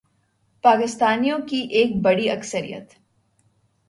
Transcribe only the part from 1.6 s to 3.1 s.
ایک بڑی اکثریت